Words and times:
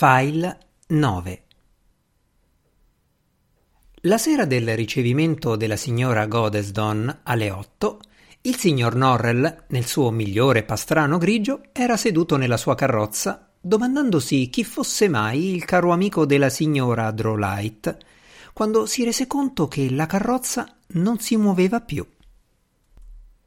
File 0.00 0.58
9 0.90 1.44
La 4.02 4.16
sera 4.16 4.44
del 4.44 4.76
ricevimento 4.76 5.56
della 5.56 5.74
signora 5.74 6.28
Godesdon 6.28 7.22
alle 7.24 7.50
otto, 7.50 7.98
il 8.42 8.54
signor 8.54 8.94
Norrell, 8.94 9.64
nel 9.70 9.86
suo 9.86 10.12
migliore 10.12 10.62
pastrano 10.62 11.18
grigio, 11.18 11.62
era 11.72 11.96
seduto 11.96 12.36
nella 12.36 12.56
sua 12.56 12.76
carrozza, 12.76 13.50
domandandosi 13.60 14.48
chi 14.50 14.62
fosse 14.62 15.08
mai 15.08 15.52
il 15.52 15.64
caro 15.64 15.90
amico 15.90 16.24
della 16.24 16.48
signora 16.48 17.10
Drolight, 17.10 17.96
quando 18.52 18.86
si 18.86 19.02
rese 19.02 19.26
conto 19.26 19.66
che 19.66 19.90
la 19.90 20.06
carrozza 20.06 20.76
non 20.90 21.18
si 21.18 21.36
muoveva 21.36 21.80
più. 21.80 22.06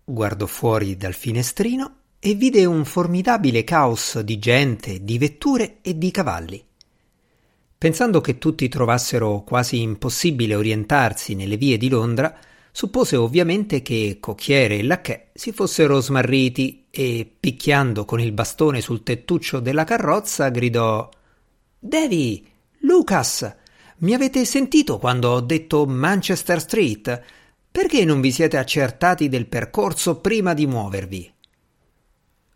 Guardò 0.04 0.48
fuori 0.48 0.98
dal 0.98 1.14
finestrino 1.14 2.01
e 2.24 2.36
vide 2.36 2.66
un 2.66 2.86
formidabile 2.86 3.64
caos 3.64 4.20
di 4.20 4.38
gente, 4.38 5.04
di 5.04 5.18
vetture 5.18 5.78
e 5.82 5.98
di 5.98 6.12
cavalli. 6.12 6.64
Pensando 7.76 8.22
che 8.22 8.38
tutti 8.38 8.70
trovassero 8.70 9.42
quasi 9.42 9.82
impossibile 9.82 10.54
orientarsi 10.54 11.34
nelle 11.34 11.58
vie 11.58 11.78
di 11.78 11.90
Londra, 11.90 12.38
suppose 12.72 13.16
ovviamente 13.16 13.82
che 13.82 14.18
cocchiere 14.20 14.78
e 14.78 14.84
lacchè 14.84 15.30
si 15.34 15.52
fossero 15.52 16.00
smarriti 16.00 16.86
e, 16.92 17.28
picchiando 17.40 18.06
con 18.06 18.20
il 18.20 18.34
bastone 18.34 18.82
sul 18.82 19.02
tettuccio 19.02 19.60
della 19.60 19.84
carrozza, 19.84 20.50
gridò 20.50 21.10
Davy, 21.80 22.46
Lucas, 22.82 23.52
mi 23.98 24.14
avete 24.14 24.46
sentito 24.46 25.00
quando 25.00 25.30
ho 25.30 25.42
detto 25.42 25.88
Manchester 25.88 26.62
Street? 26.62 27.24
Perché 27.72 28.06
non 28.06 28.22
vi 28.22 28.32
siete 28.32 28.58
accertati 28.58 29.28
del 29.28 29.48
percorso 29.48 30.18
prima 30.18 30.54
di 30.54 30.68
muovervi? 30.68 31.34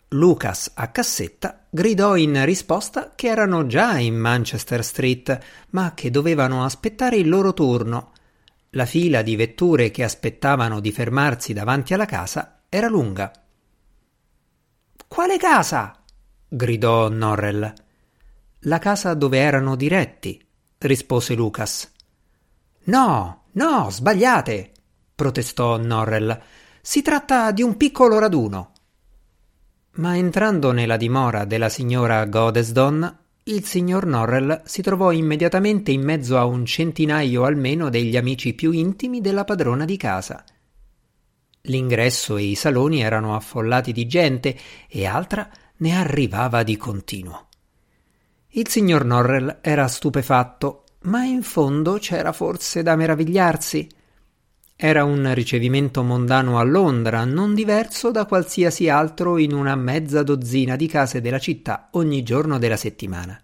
Lucas 0.09 0.71
a 0.75 0.89
cassetta 0.89 1.65
gridò 1.69 2.15
in 2.15 2.45
risposta 2.45 3.13
che 3.15 3.27
erano 3.27 3.65
già 3.65 3.97
in 3.97 4.15
Manchester 4.15 4.83
Street, 4.83 5.39
ma 5.71 5.93
che 5.93 6.11
dovevano 6.11 6.63
aspettare 6.63 7.17
il 7.17 7.27
loro 7.27 7.53
turno. 7.53 8.11
La 8.71 8.85
fila 8.85 9.21
di 9.21 9.35
vetture 9.35 9.89
che 9.89 10.03
aspettavano 10.03 10.79
di 10.79 10.91
fermarsi 10.91 11.53
davanti 11.53 11.93
alla 11.93 12.05
casa 12.05 12.61
era 12.69 12.87
lunga. 12.87 13.31
Quale 15.07 15.37
casa? 15.37 15.99
gridò 16.47 17.09
Norrell. 17.09 17.73
La 18.59 18.79
casa 18.79 19.13
dove 19.13 19.39
erano 19.39 19.75
diretti, 19.75 20.43
rispose 20.79 21.33
Lucas. 21.33 21.91
No, 22.85 23.45
no, 23.53 23.89
sbagliate, 23.89 24.71
protestò 25.15 25.77
Norrell. 25.77 26.39
Si 26.81 27.01
tratta 27.01 27.51
di 27.51 27.63
un 27.63 27.77
piccolo 27.77 28.19
raduno. 28.19 28.73
Ma 29.95 30.17
entrando 30.17 30.73
nella 30.73 30.97
dimora 30.97 31.45
della 31.45 31.69
signora 31.69 32.25
Godesdon, 32.25 33.17
il 33.43 33.63
signor 33.63 34.05
Norrell 34.05 34.63
si 34.65 34.81
trovò 34.81 35.11
immediatamente 35.13 35.91
in 35.91 36.01
mezzo 36.01 36.37
a 36.37 36.43
un 36.43 36.65
centinaio 36.65 37.45
almeno 37.45 37.89
degli 37.89 38.17
amici 38.17 38.53
più 38.53 38.71
intimi 38.71 39.21
della 39.21 39.45
padrona 39.45 39.85
di 39.85 39.95
casa. 39.95 40.43
L'ingresso 41.61 42.35
e 42.35 42.43
i 42.43 42.55
saloni 42.55 43.03
erano 43.03 43.35
affollati 43.35 43.93
di 43.93 44.05
gente 44.05 44.57
e 44.89 45.05
altra 45.05 45.49
ne 45.77 45.95
arrivava 45.95 46.63
di 46.63 46.75
continuo. 46.75 47.47
Il 48.49 48.67
signor 48.67 49.05
Norrell 49.05 49.59
era 49.61 49.87
stupefatto, 49.87 50.83
ma 51.03 51.23
in 51.23 51.41
fondo 51.41 51.99
c'era 51.99 52.33
forse 52.33 52.83
da 52.83 52.97
meravigliarsi. 52.97 53.87
Era 54.77 55.05
un 55.05 55.33
ricevimento 55.33 56.03
mondano 56.03 56.59
a 56.59 56.63
Londra, 56.63 57.23
non 57.23 57.55
diverso 57.55 58.11
da 58.11 58.25
qualsiasi 58.25 58.89
altro 58.89 59.37
in 59.37 59.53
una 59.53 59.73
mezza 59.77 60.21
dozzina 60.21 60.75
di 60.75 60.85
case 60.87 61.21
della 61.21 61.39
città 61.39 61.87
ogni 61.91 62.23
giorno 62.23 62.59
della 62.59 62.75
settimana. 62.75 63.41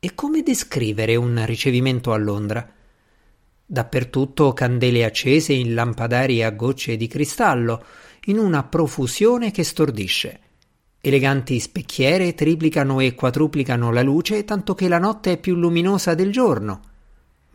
E 0.00 0.14
come 0.14 0.42
descrivere 0.42 1.14
un 1.16 1.44
ricevimento 1.44 2.14
a 2.14 2.16
Londra? 2.16 2.66
Dappertutto 3.66 4.54
candele 4.54 5.04
accese 5.04 5.52
in 5.52 5.74
lampadari 5.74 6.42
a 6.42 6.52
gocce 6.52 6.96
di 6.96 7.06
cristallo, 7.06 7.84
in 8.26 8.38
una 8.38 8.64
profusione 8.64 9.50
che 9.50 9.62
stordisce. 9.62 10.40
Eleganti 11.02 11.60
specchiere 11.60 12.34
triplicano 12.34 13.00
e 13.00 13.14
quadruplicano 13.14 13.92
la 13.92 14.02
luce 14.02 14.46
tanto 14.46 14.74
che 14.74 14.88
la 14.88 14.98
notte 14.98 15.32
è 15.32 15.36
più 15.36 15.54
luminosa 15.54 16.14
del 16.14 16.32
giorno 16.32 16.94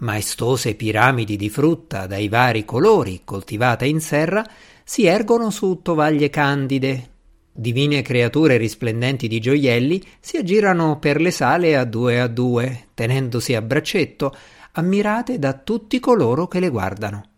Maestose 0.01 0.73
piramidi 0.73 1.35
di 1.35 1.49
frutta 1.49 2.07
dai 2.07 2.27
vari 2.27 2.65
colori, 2.65 3.21
coltivate 3.23 3.85
in 3.85 4.01
serra, 4.01 4.43
si 4.83 5.05
ergono 5.05 5.51
su 5.51 5.81
tovaglie 5.83 6.31
candide. 6.31 7.09
Divine 7.51 8.01
creature 8.01 8.57
risplendenti 8.57 9.27
di 9.27 9.39
gioielli 9.39 10.03
si 10.19 10.37
aggirano 10.37 10.97
per 10.97 11.21
le 11.21 11.29
sale 11.29 11.77
a 11.77 11.85
due 11.85 12.19
a 12.19 12.25
due, 12.25 12.87
tenendosi 12.95 13.53
a 13.53 13.61
braccetto, 13.61 14.35
ammirate 14.71 15.37
da 15.37 15.53
tutti 15.53 15.99
coloro 15.99 16.47
che 16.47 16.59
le 16.59 16.69
guardano. 16.69 17.29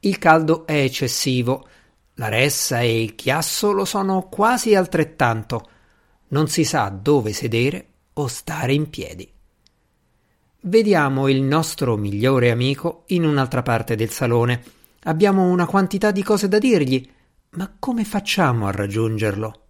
Il 0.00 0.18
caldo 0.18 0.64
è 0.64 0.76
eccessivo, 0.76 1.66
la 2.14 2.28
ressa 2.28 2.80
e 2.80 3.02
il 3.02 3.16
chiasso 3.16 3.72
lo 3.72 3.84
sono 3.84 4.28
quasi 4.28 4.76
altrettanto. 4.76 5.68
Non 6.28 6.46
si 6.46 6.62
sa 6.62 6.88
dove 6.88 7.32
sedere 7.32 7.86
o 8.12 8.28
stare 8.28 8.74
in 8.74 8.88
piedi. 8.90 9.28
Vediamo 10.64 11.26
il 11.26 11.42
nostro 11.42 11.96
migliore 11.96 12.52
amico 12.52 13.02
in 13.08 13.24
un'altra 13.24 13.62
parte 13.62 13.96
del 13.96 14.10
salone. 14.10 14.62
Abbiamo 15.04 15.50
una 15.50 15.66
quantità 15.66 16.12
di 16.12 16.22
cose 16.22 16.46
da 16.46 16.58
dirgli, 16.58 17.04
ma 17.56 17.74
come 17.80 18.04
facciamo 18.04 18.68
a 18.68 18.70
raggiungerlo? 18.70 19.60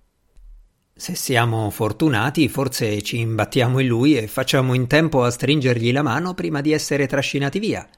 Se 0.95 1.15
siamo 1.15 1.71
fortunati, 1.71 2.47
forse 2.51 3.01
ci 3.01 3.21
imbattiamo 3.21 3.79
in 3.79 3.87
lui 3.87 4.19
e 4.19 4.27
facciamo 4.27 4.75
in 4.75 4.87
tempo 4.87 5.25
a 5.25 5.31
stringergli 5.31 5.93
la 5.93 6.03
mano 6.03 6.35
prima 6.35 6.61
di 6.61 6.73
essere 6.73 7.07
trascinati 7.07 7.59
via. 7.59 7.89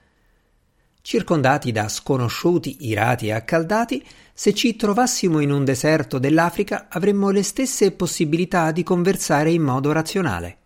Circondati 1.03 1.73
da 1.73 1.89
sconosciuti, 1.89 2.87
irati 2.87 3.27
e 3.27 3.33
accaldati, 3.33 4.07
se 4.33 4.55
ci 4.55 4.77
trovassimo 4.77 5.41
in 5.41 5.51
un 5.51 5.65
deserto 5.65 6.21
dell'Africa 6.21 6.87
avremmo 6.89 7.31
le 7.31 7.43
stesse 7.43 7.91
possibilità 7.91 8.71
di 8.71 8.85
conversare 8.85 9.51
in 9.51 9.63
modo 9.63 9.91
razionale. 9.91 10.59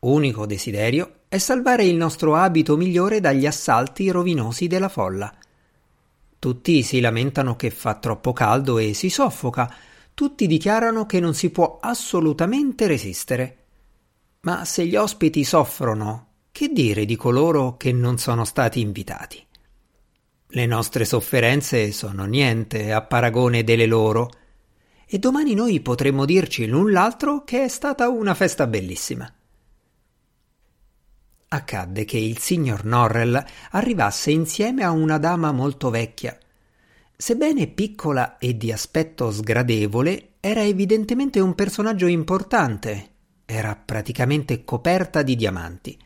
Unico 0.00 0.46
desiderio 0.46 1.22
è 1.28 1.38
salvare 1.38 1.84
il 1.84 1.96
nostro 1.96 2.36
abito 2.36 2.76
migliore 2.76 3.18
dagli 3.18 3.46
assalti 3.46 4.08
rovinosi 4.10 4.68
della 4.68 4.88
folla. 4.88 5.34
Tutti 6.38 6.84
si 6.84 7.00
lamentano 7.00 7.56
che 7.56 7.70
fa 7.70 7.94
troppo 7.94 8.32
caldo 8.32 8.78
e 8.78 8.94
si 8.94 9.10
soffoca, 9.10 9.74
tutti 10.14 10.46
dichiarano 10.46 11.04
che 11.04 11.18
non 11.18 11.34
si 11.34 11.50
può 11.50 11.78
assolutamente 11.80 12.86
resistere. 12.86 13.56
Ma 14.42 14.64
se 14.64 14.86
gli 14.86 14.94
ospiti 14.94 15.42
soffrono, 15.42 16.26
che 16.52 16.68
dire 16.68 17.04
di 17.04 17.16
coloro 17.16 17.76
che 17.76 17.90
non 17.90 18.18
sono 18.18 18.44
stati 18.44 18.78
invitati? 18.80 19.44
Le 20.50 20.66
nostre 20.66 21.04
sofferenze 21.04 21.90
sono 21.90 22.24
niente 22.24 22.92
a 22.92 23.02
paragone 23.02 23.64
delle 23.64 23.86
loro, 23.86 24.30
e 25.06 25.18
domani 25.18 25.54
noi 25.54 25.80
potremmo 25.80 26.24
dirci 26.24 26.66
l'un 26.66 26.92
l'altro 26.92 27.42
che 27.42 27.64
è 27.64 27.68
stata 27.68 28.08
una 28.08 28.34
festa 28.34 28.68
bellissima 28.68 29.30
accadde 31.48 32.04
che 32.04 32.18
il 32.18 32.38
signor 32.38 32.84
Norrell 32.84 33.42
arrivasse 33.70 34.30
insieme 34.30 34.84
a 34.84 34.90
una 34.90 35.18
dama 35.18 35.50
molto 35.52 35.90
vecchia. 35.90 36.38
Sebbene 37.16 37.66
piccola 37.68 38.38
e 38.38 38.56
di 38.56 38.70
aspetto 38.70 39.30
sgradevole, 39.30 40.34
era 40.40 40.62
evidentemente 40.62 41.40
un 41.40 41.54
personaggio 41.54 42.06
importante. 42.06 43.10
Era 43.44 43.74
praticamente 43.74 44.62
coperta 44.64 45.22
di 45.22 45.34
diamanti. 45.34 45.98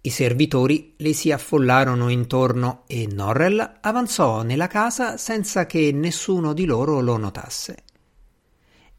I 0.00 0.10
servitori 0.10 0.94
le 0.98 1.12
si 1.12 1.32
affollarono 1.32 2.08
intorno 2.08 2.84
e 2.86 3.08
Norrell 3.10 3.78
avanzò 3.80 4.42
nella 4.42 4.68
casa 4.68 5.16
senza 5.16 5.66
che 5.66 5.90
nessuno 5.92 6.52
di 6.52 6.66
loro 6.66 7.00
lo 7.00 7.16
notasse. 7.16 7.84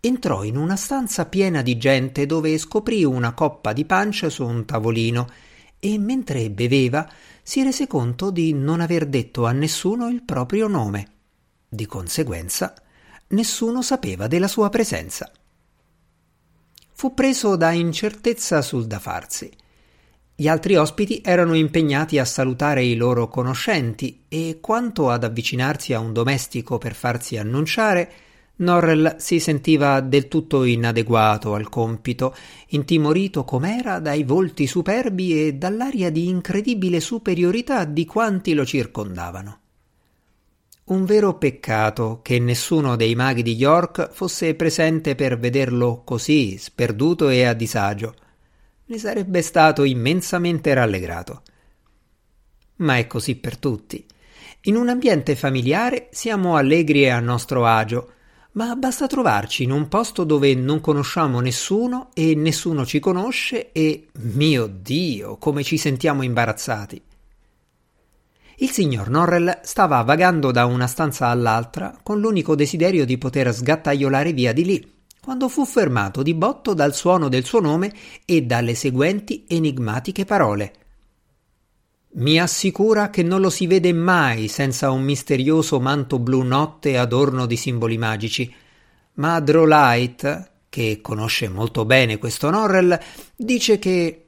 Entrò 0.02 0.44
in 0.44 0.58
una 0.58 0.75
stanza 0.75 1.25
piena 1.25 1.62
di 1.62 1.78
gente 1.78 2.25
dove 2.25 2.58
scoprì 2.58 3.03
una 3.03 3.34
coppa 3.34 3.72
di 3.72 3.85
pancia 3.85 4.29
su 4.29 4.46
un 4.46 4.66
tavolino 4.66 5.28
e 5.79 5.97
mentre 5.97 6.49
beveva 6.49 7.09
si 7.41 7.64
rese 7.64 7.87
conto 7.87 8.31
di 8.31 8.53
non 8.53 8.81
aver 8.81 9.08
detto 9.08 9.46
a 9.46 9.52
nessuno 9.52 10.09
il 10.09 10.23
proprio 10.23 10.67
nome. 10.67 11.08
Di 11.67 11.85
conseguenza, 11.85 12.73
nessuno 13.29 13.81
sapeva 13.81 14.28
della 14.28 14.47
sua 14.47 14.70
presenza. 14.70 15.31
Fu 16.93 17.14
preso 17.14 17.55
da 17.55 17.72
incertezza 17.72 18.61
sul 18.61 18.85
da 18.85 18.99
farsi. 18.99 19.49
Gli 20.35 20.47
altri 20.47 20.76
ospiti 20.76 21.22
erano 21.23 21.53
impegnati 21.53 22.17
a 22.17 22.26
salutare 22.26 22.84
i 22.84 22.96
loro 22.96 23.28
conoscenti 23.28 24.26
e 24.29 24.59
quanto 24.61 25.09
ad 25.09 25.23
avvicinarsi 25.23 25.93
a 25.93 25.99
un 25.99 26.14
domestico 26.14 26.78
per 26.78 26.93
farsi 26.93 27.37
annunciare, 27.37 28.11
Norrell 28.59 29.16
si 29.17 29.40
sentiva 29.40 30.02
del 30.02 30.28
tutto 30.28 30.64
inadeguato 30.64 31.53
al 31.53 31.70
compito, 31.70 32.35
intimorito 32.70 33.44
com'era 33.44 34.00
dai 34.00 34.23
volti 34.23 34.67
superbi 34.67 35.47
e 35.47 35.53
dall'aria 35.53 36.09
di 36.09 36.28
incredibile 36.28 37.00
superiorità 37.00 37.85
di 37.85 38.06
quanti 38.06 38.53
lo 38.53 38.66
circondavano. 38.66 39.59
un 40.90 41.06
vero 41.06 41.38
peccato 41.38 42.20
che 42.23 42.40
nessuno 42.40 42.96
dei 42.96 43.14
maghi 43.14 43.44
di 43.44 43.53
York 43.53 44.09
fosse 44.11 44.56
presente 44.56 45.14
per 45.14 45.38
vederlo 45.38 46.02
così, 46.03 46.58
sperduto 46.58 47.29
e 47.29 47.46
a 47.46 47.53
disagio. 47.53 48.16
Ne 48.85 48.97
sarebbe 48.97 49.44
stato 49.44 49.84
immensamente 49.84 50.73
rallegrato. 50.73 51.44
Ma 52.78 52.97
è 52.97 53.05
così 53.05 53.35
per 53.35 53.58
tutti. 53.58 54.03
In 54.64 54.76
un 54.76 54.90
ambiente 54.90 55.35
familiare 55.35 56.08
siamo 56.09 56.55
allegri 56.55 57.03
e 57.03 57.09
a 57.09 57.20
nostro 57.20 57.67
agio, 57.67 58.14
ma 58.59 58.76
basta 58.76 59.08
trovarci 59.08 59.64
in 59.64 59.72
un 59.72 59.88
posto 59.88 60.26
dove 60.26 60.53
non 60.53 60.82
conosciamo 60.82 61.40
nessuno 61.40 62.09
e 62.14 62.35
nessuno 62.35 62.85
ci 62.85 63.00
conosce 63.00 63.72
e, 63.72 64.08
mio 64.34 64.67
Dio, 64.67 65.38
come 65.38 65.64
ci 65.64 65.78
sentiamo 65.78 66.23
imbarazzati. 66.23 67.02
Il 68.58 68.70
signor 68.70 69.09
Norrell 69.09 69.61
stava 69.64 70.02
vagando 70.02 70.52
da 70.52 70.66
una 70.66 70.88
stanza 70.88 71.28
all'altra 71.28 71.97
con 72.03 72.20
l'unico 72.20 72.53
desiderio 72.56 73.06
di 73.06 73.17
poter 73.17 73.53
sgattaiolare 73.53 74.34
via 74.34 74.52
di 74.52 74.66
lì, 74.66 74.94
quando 75.22 75.47
fu 75.47 75.64
fermato 75.64 76.22
di 76.22 76.34
botto 76.34 76.73
dal 76.73 76.94
suono 76.94 77.29
del 77.29 77.46
suo 77.46 77.62
nome 77.62 77.94
e 78.26 78.41
dalle 78.41 78.76
seguenti 78.76 79.46
enigmatiche 79.47 80.26
parole. 80.26 80.73
Mi 82.11 82.40
assicura 82.40 83.11
che 83.11 83.22
non 83.22 83.40
lo 83.40 83.52
si 83.52 83.67
vede 83.67 83.94
mai 83.94 84.47
senza 84.47 84.90
un 84.90 85.03
misterioso 85.03 85.79
manto 85.79 86.17
blu 86.17 86.41
notte 86.41 86.97
adorno 86.97 87.46
di 87.46 87.56
simboli 87.56 88.00
magici. 88.00 88.52
Ma 89.14 89.40
Drolight, 89.40 90.52
che 90.70 91.02
conosce 91.02 91.50
molto 91.50 91.85
bene 91.85 92.17
questo 92.17 92.50
Norrell, 92.50 92.97
dice 93.35 93.78
che 93.78 94.26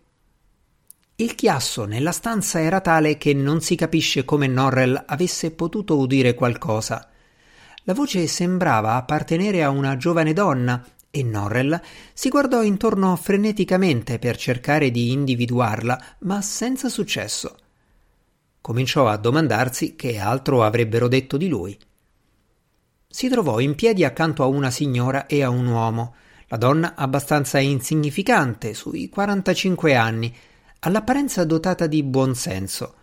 il 1.16 1.34
chiasso 1.34 1.86
nella 1.86 2.12
stanza 2.12 2.62
era 2.62 2.82
tale 2.82 3.18
che 3.18 3.34
non 3.34 3.62
si 3.62 3.76
capisce 3.76 4.26
come 4.26 4.46
Norrell 4.46 5.04
avesse 5.08 5.50
potuto 5.50 5.98
udire 5.98 6.36
qualcosa. 6.36 7.10
La 7.86 7.96
voce 7.96 8.28
sembrava 8.28 8.94
appartenere 8.94 9.64
a 9.64 9.72
una 9.72 9.98
giovane 9.98 10.34
donna 10.34 10.86
e 11.10 11.24
Norrell 11.24 11.82
si 12.14 12.30
guardò 12.30 12.62
intorno 12.62 13.16
freneticamente 13.16 14.20
per 14.20 14.38
cercare 14.38 14.92
di 14.92 15.12
individuarla, 15.12 16.04
ma 16.20 16.42
senza 16.44 16.88
successo. 16.88 17.56
Cominciò 18.62 19.08
a 19.08 19.18
domandarsi 19.18 19.96
che 19.96 20.20
altro 20.20 20.64
avrebbero 20.64 21.08
detto 21.08 21.36
di 21.36 21.48
lui. 21.48 21.78
Si 23.08 23.28
trovò 23.28 23.60
in 23.60 23.76
piedi 23.76 24.06
accanto 24.06 24.44
a 24.44 24.46
una 24.46 24.70
signora 24.70 25.26
e 25.26 25.44
a 25.44 25.50
un 25.50 25.66
uomo, 25.66 26.16
la 26.48 26.58
donna 26.58 26.94
abbastanza 26.96 27.60
insignificante, 27.60 28.74
sui 28.74 29.10
45 29.10 29.96
anni, 29.96 30.34
all'apparenza 30.80 31.44
dotata 31.44 31.88
di 31.88 32.04
buon 32.04 32.36
senso. 32.36 32.96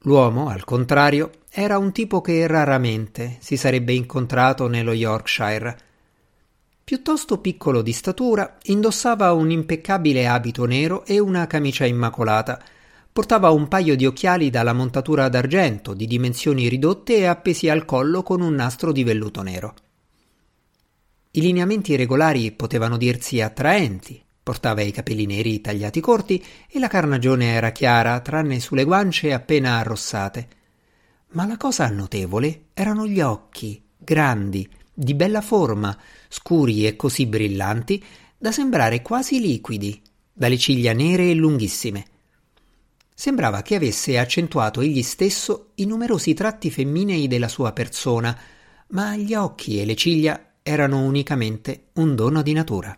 L'uomo, 0.00 0.48
al 0.48 0.64
contrario, 0.64 1.30
era 1.50 1.78
un 1.78 1.90
tipo 1.90 2.20
che 2.20 2.46
raramente 2.46 3.38
si 3.40 3.56
sarebbe 3.56 3.92
incontrato 3.92 4.68
nello 4.68 4.92
Yorkshire. 4.92 5.78
Piuttosto 6.84 7.38
piccolo 7.38 7.82
di 7.82 7.92
statura, 7.92 8.56
indossava 8.64 9.32
un 9.32 9.50
impeccabile 9.50 10.28
abito 10.28 10.64
nero 10.64 11.04
e 11.04 11.18
una 11.18 11.46
camicia 11.46 11.84
immacolata. 11.84 12.62
Portava 13.16 13.48
un 13.48 13.66
paio 13.66 13.96
di 13.96 14.04
occhiali 14.04 14.50
dalla 14.50 14.74
montatura 14.74 15.30
d'argento, 15.30 15.94
di 15.94 16.06
dimensioni 16.06 16.68
ridotte 16.68 17.16
e 17.16 17.24
appesi 17.24 17.66
al 17.70 17.86
collo 17.86 18.22
con 18.22 18.42
un 18.42 18.52
nastro 18.52 18.92
di 18.92 19.04
velluto 19.04 19.40
nero. 19.40 19.74
I 21.30 21.40
lineamenti 21.40 21.96
regolari 21.96 22.52
potevano 22.52 22.98
dirsi 22.98 23.40
attraenti, 23.40 24.22
Portava 24.42 24.82
i 24.82 24.90
capelli 24.90 25.24
neri 25.24 25.62
tagliati 25.62 25.98
corti 25.98 26.44
e 26.68 26.78
la 26.78 26.88
carnagione 26.88 27.54
era 27.54 27.72
chiara, 27.72 28.20
tranne 28.20 28.60
sulle 28.60 28.84
guance 28.84 29.32
appena 29.32 29.78
arrossate. 29.78 30.48
Ma 31.28 31.46
la 31.46 31.56
cosa 31.56 31.88
notevole 31.88 32.64
erano 32.74 33.06
gli 33.06 33.22
occhi, 33.22 33.82
grandi, 33.96 34.68
di 34.92 35.14
bella 35.14 35.40
forma, 35.40 35.98
scuri 36.28 36.86
e 36.86 36.96
così 36.96 37.24
brillanti 37.24 38.04
da 38.36 38.52
sembrare 38.52 39.00
quasi 39.00 39.40
liquidi, 39.40 40.02
dalle 40.30 40.58
ciglia 40.58 40.92
nere 40.92 41.30
e 41.30 41.34
lunghissime. 41.34 42.04
Sembrava 43.18 43.62
che 43.62 43.76
avesse 43.76 44.18
accentuato 44.18 44.82
egli 44.82 45.02
stesso 45.02 45.70
i 45.76 45.86
numerosi 45.86 46.34
tratti 46.34 46.70
femminei 46.70 47.26
della 47.28 47.48
sua 47.48 47.72
persona, 47.72 48.38
ma 48.88 49.16
gli 49.16 49.32
occhi 49.34 49.80
e 49.80 49.86
le 49.86 49.96
ciglia 49.96 50.56
erano 50.62 51.02
unicamente 51.02 51.86
un 51.94 52.14
dono 52.14 52.42
di 52.42 52.52
natura. 52.52 52.94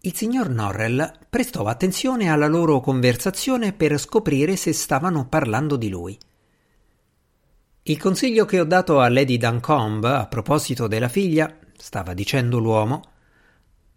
Il 0.00 0.16
signor 0.16 0.48
Norrell 0.48 1.12
prestò 1.30 1.62
attenzione 1.62 2.28
alla 2.28 2.48
loro 2.48 2.80
conversazione 2.80 3.72
per 3.72 3.96
scoprire 4.00 4.56
se 4.56 4.72
stavano 4.72 5.28
parlando 5.28 5.76
di 5.76 5.88
lui. 5.88 6.18
Il 7.84 7.98
consiglio 8.00 8.44
che 8.46 8.58
ho 8.58 8.64
dato 8.64 8.98
a 8.98 9.08
Lady 9.08 9.36
Duncombe 9.36 10.08
a 10.08 10.26
proposito 10.26 10.88
della 10.88 11.08
figlia, 11.08 11.56
stava 11.76 12.14
dicendo 12.14 12.58
l'uomo, 12.58 13.11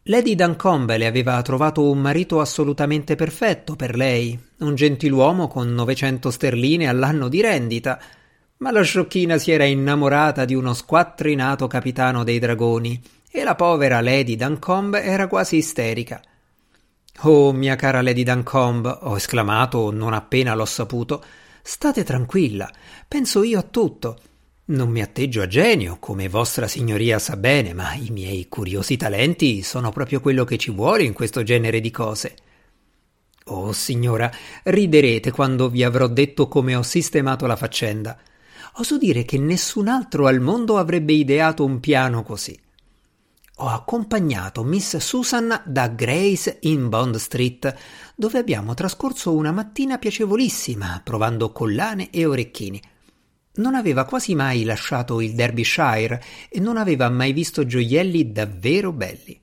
Lady 0.08 0.36
Duncombe 0.36 1.00
le 1.00 1.08
aveva 1.08 1.42
trovato 1.42 1.90
un 1.90 1.98
marito 1.98 2.40
assolutamente 2.40 3.16
perfetto 3.16 3.76
per 3.76 3.96
lei, 3.96 4.40
un 4.60 4.76
gentiluomo 4.76 5.48
con 5.48 5.74
900 5.74 6.30
sterline 6.30 6.88
all'anno 6.88 7.28
di 7.28 7.42
rendita, 7.42 8.00
ma 8.58 8.70
la 8.70 8.84
sciocchina 8.84 9.40
si 9.40 9.50
era 9.50 9.64
innamorata 9.64 10.46
di 10.46 10.54
uno 10.54 10.76
squattrinato 10.76 11.66
capitano 11.66 12.24
dei 12.24 12.38
dragoni 12.38 13.02
e 13.32 13.44
la 13.44 13.56
povera 13.56 14.00
Lady 14.00 14.36
Duncombe 14.36 15.02
era 15.02 15.26
quasi 15.26 15.56
isterica. 15.56 16.22
Oh, 17.22 17.52
mia 17.52 17.76
cara 17.76 18.04
Lady 18.04 18.22
Duncombe, 18.22 18.96
ho 19.02 19.16
esclamato 19.16 19.92
non 19.92 20.14
appena 20.14 20.54
l'ho 20.54 20.66
saputo, 20.66 21.24
state 21.64 22.04
tranquilla, 22.04 22.72
penso 23.08 23.42
io 23.42 23.58
a 23.58 23.64
tutto. 23.64 24.20
Non 24.68 24.90
mi 24.90 25.02
atteggio 25.02 25.42
a 25.42 25.48
genio, 25.48 25.98
come 26.00 26.28
vostra 26.28 26.68
signoria 26.68 27.20
sa 27.20 27.38
bene, 27.38 27.74
ma 27.74 27.94
i 27.94 28.10
miei 28.10 28.48
curiosi 28.50 28.98
talenti 28.98 29.62
sono 29.62 29.92
proprio 29.92 30.20
quello 30.20 30.44
che 30.44 30.58
ci 30.58 30.72
vuole 30.72 31.04
in 31.04 31.14
questo 31.14 31.44
genere 31.44 31.80
di 31.80 31.92
cose. 31.92 32.36
Oh, 33.46 33.72
signora, 33.74 34.32
riderete 34.64 35.32
quando 35.32 35.70
vi 35.70 35.84
avrò 35.84 36.08
detto 36.08 36.48
come 36.48 36.76
ho 36.76 36.82
sistemato 36.82 37.46
la 37.46 37.56
faccenda. 37.56 38.18
Oso 38.78 38.98
dire 38.98 39.24
che 39.24 39.38
nessun 39.38 39.88
altro 39.88 40.26
al 40.26 40.40
mondo 40.40 40.78
avrebbe 40.78 41.14
ideato 41.14 41.64
un 41.64 41.80
piano 41.80 42.24
così 42.24 42.60
ho 43.60 43.68
accompagnato 43.68 44.64
Miss 44.64 44.98
Susan 44.98 45.62
da 45.66 45.88
Grace 45.88 46.58
in 46.64 46.90
Bond 46.90 47.16
Street, 47.16 47.74
dove 48.14 48.38
abbiamo 48.38 48.74
trascorso 48.74 49.34
una 49.34 49.54
mattina 49.54 49.98
piacevolissima, 49.98 51.00
provando 51.02 51.54
collane 51.54 52.10
e 52.10 52.26
orecchini. 52.26 52.82
Non 53.56 53.76
aveva 53.76 54.06
quasi 54.06 54.36
mai 54.36 54.64
lasciato 54.64 55.22
il 55.22 55.34
Derbyshire 55.34 56.22
e 56.50 56.60
non 56.60 56.78
aveva 56.78 57.10
mai 57.10 57.32
visto 57.32 57.66
gioielli 57.66 58.32
davvero 58.32 58.92
belli. 58.92 59.40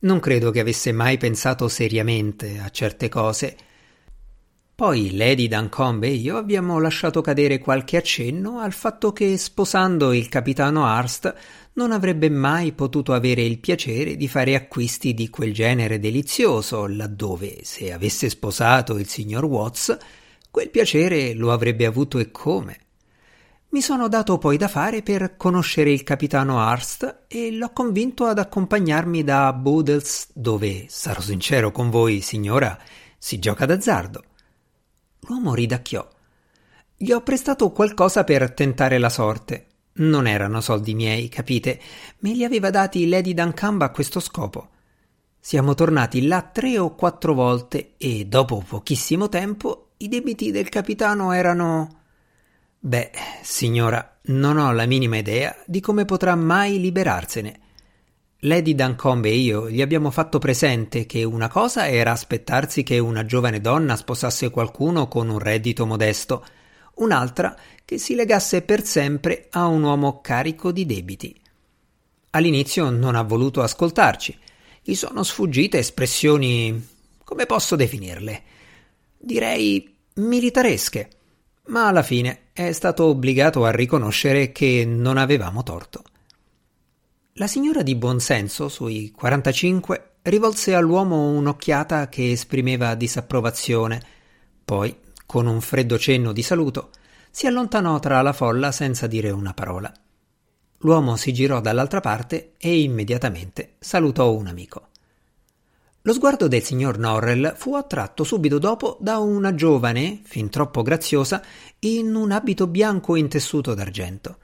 Non 0.00 0.20
credo 0.20 0.50
che 0.50 0.60
avesse 0.60 0.92
mai 0.92 1.18
pensato 1.18 1.68
seriamente 1.68 2.58
a 2.58 2.68
certe 2.70 3.08
cose. 3.08 3.56
Poi 4.74 5.16
Lady 5.16 5.48
Duncombe 5.48 6.06
e 6.06 6.12
io 6.12 6.36
abbiamo 6.36 6.78
lasciato 6.78 7.20
cadere 7.20 7.58
qualche 7.58 7.96
accenno 7.96 8.60
al 8.60 8.72
fatto 8.72 9.12
che 9.12 9.36
sposando 9.36 10.12
il 10.12 10.28
capitano 10.28 10.84
Hurst 10.84 11.34
non 11.72 11.90
avrebbe 11.90 12.28
mai 12.28 12.72
potuto 12.72 13.12
avere 13.12 13.42
il 13.42 13.58
piacere 13.58 14.16
di 14.16 14.28
fare 14.28 14.54
acquisti 14.54 15.14
di 15.14 15.30
quel 15.30 15.52
genere 15.52 15.98
delizioso, 15.98 16.86
laddove, 16.86 17.58
se 17.62 17.92
avesse 17.92 18.28
sposato 18.28 18.98
il 18.98 19.08
signor 19.08 19.44
Watts, 19.44 19.96
quel 20.50 20.70
piacere 20.70 21.34
lo 21.34 21.52
avrebbe 21.52 21.84
avuto 21.84 22.18
e 22.18 22.30
come. 22.30 22.78
Mi 23.70 23.82
sono 23.82 24.08
dato 24.08 24.38
poi 24.38 24.56
da 24.56 24.66
fare 24.66 25.02
per 25.02 25.36
conoscere 25.36 25.92
il 25.92 26.02
capitano 26.02 26.56
Hurst 26.56 27.24
e 27.28 27.52
l'ho 27.52 27.70
convinto 27.74 28.24
ad 28.24 28.38
accompagnarmi 28.38 29.22
da 29.22 29.52
Boodles, 29.52 30.30
dove, 30.32 30.86
sarò 30.88 31.20
sincero 31.20 31.70
con 31.70 31.90
voi, 31.90 32.22
signora, 32.22 32.78
si 33.18 33.38
gioca 33.38 33.66
d'azzardo. 33.66 34.24
L'uomo 35.20 35.52
ridacchiò. 35.52 36.08
Gli 36.96 37.12
ho 37.12 37.20
prestato 37.20 37.70
qualcosa 37.70 38.24
per 38.24 38.52
tentare 38.52 38.96
la 38.96 39.10
sorte, 39.10 39.66
non 39.98 40.26
erano 40.26 40.62
soldi 40.62 40.94
miei, 40.94 41.28
capite? 41.28 41.78
Me 42.20 42.32
li 42.32 42.44
aveva 42.44 42.70
dati 42.70 43.06
Lady 43.06 43.34
Duncombe 43.34 43.84
a 43.84 43.90
questo 43.90 44.18
scopo. 44.18 44.68
Siamo 45.38 45.74
tornati 45.74 46.26
là 46.26 46.40
tre 46.40 46.78
o 46.78 46.94
quattro 46.94 47.34
volte 47.34 47.96
e 47.98 48.24
dopo 48.24 48.64
pochissimo 48.66 49.28
tempo 49.28 49.90
i 49.98 50.08
debiti 50.08 50.50
del 50.50 50.70
capitano 50.70 51.32
erano. 51.32 51.97
Beh, 52.80 53.10
signora, 53.42 54.18
non 54.26 54.56
ho 54.56 54.70
la 54.72 54.86
minima 54.86 55.16
idea 55.16 55.56
di 55.66 55.80
come 55.80 56.04
potrà 56.04 56.36
mai 56.36 56.78
liberarsene. 56.78 57.60
Lady 58.42 58.76
Duncombe 58.76 59.30
e 59.30 59.34
io 59.34 59.68
gli 59.68 59.82
abbiamo 59.82 60.12
fatto 60.12 60.38
presente 60.38 61.04
che 61.04 61.24
una 61.24 61.48
cosa 61.48 61.88
era 61.88 62.12
aspettarsi 62.12 62.84
che 62.84 63.00
una 63.00 63.26
giovane 63.26 63.60
donna 63.60 63.96
sposasse 63.96 64.50
qualcuno 64.50 65.08
con 65.08 65.28
un 65.28 65.40
reddito 65.40 65.86
modesto, 65.86 66.46
un'altra 66.94 67.56
che 67.84 67.98
si 67.98 68.14
legasse 68.14 68.62
per 68.62 68.84
sempre 68.84 69.48
a 69.50 69.66
un 69.66 69.82
uomo 69.82 70.20
carico 70.20 70.70
di 70.70 70.86
debiti. 70.86 71.34
All'inizio 72.30 72.90
non 72.90 73.16
ha 73.16 73.22
voluto 73.22 73.60
ascoltarci. 73.60 74.38
Gli 74.82 74.94
sono 74.94 75.24
sfuggite 75.24 75.78
espressioni. 75.78 76.86
come 77.24 77.44
posso 77.46 77.74
definirle? 77.74 78.42
Direi 79.18 79.96
militaresche. 80.14 81.10
Ma 81.68 81.86
alla 81.86 82.02
fine 82.02 82.48
è 82.52 82.72
stato 82.72 83.04
obbligato 83.04 83.64
a 83.64 83.70
riconoscere 83.70 84.52
che 84.52 84.84
non 84.86 85.16
avevamo 85.16 85.62
torto. 85.62 86.02
La 87.34 87.46
signora 87.46 87.82
di 87.82 87.94
buonsenso, 87.94 88.68
sui 88.68 89.12
45, 89.12 90.14
rivolse 90.22 90.74
all'uomo 90.74 91.28
un'occhiata 91.30 92.08
che 92.08 92.32
esprimeva 92.32 92.94
disapprovazione, 92.94 94.02
poi, 94.64 94.94
con 95.24 95.46
un 95.46 95.60
freddo 95.60 95.98
cenno 95.98 96.32
di 96.32 96.42
saluto, 96.42 96.90
si 97.30 97.46
allontanò 97.46 97.98
tra 98.00 98.20
la 98.22 98.32
folla 98.32 98.72
senza 98.72 99.06
dire 99.06 99.30
una 99.30 99.54
parola. 99.54 99.92
L'uomo 100.78 101.16
si 101.16 101.32
girò 101.32 101.60
dall'altra 101.60 102.00
parte 102.00 102.54
e 102.58 102.80
immediatamente 102.80 103.74
salutò 103.78 104.32
un 104.32 104.46
amico. 104.46 104.87
Lo 106.08 106.14
sguardo 106.14 106.48
del 106.48 106.62
signor 106.62 106.96
Norrell 106.96 107.54
fu 107.54 107.74
attratto 107.74 108.24
subito 108.24 108.58
dopo 108.58 108.96
da 108.98 109.18
una 109.18 109.54
giovane, 109.54 110.20
fin 110.22 110.48
troppo 110.48 110.80
graziosa, 110.80 111.42
in 111.80 112.14
un 112.14 112.30
abito 112.32 112.66
bianco 112.66 113.14
intessuto 113.14 113.74
d'argento. 113.74 114.38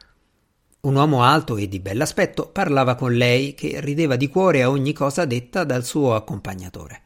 Un 0.81 0.95
uomo 0.95 1.23
alto 1.23 1.57
e 1.57 1.67
di 1.67 1.81
bell'aspetto 1.81 2.51
parlava 2.51 2.97
con 2.97 3.15
lei, 3.15 3.55
che 3.55 3.81
rideva 3.81 4.17
di 4.17 4.29
cuore 4.29 4.61
a 4.61 4.69
ogni 4.69 4.93
cosa 4.93 5.25
detta 5.25 5.65
dal 5.65 5.87
suo 5.87 6.15
accompagnatore. 6.15 7.03